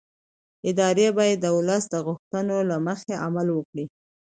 [0.69, 3.85] ادارې باید د ولس د غوښتنو له مخې عمل وکړي